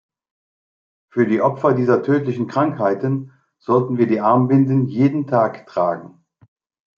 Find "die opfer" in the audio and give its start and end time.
1.27-1.75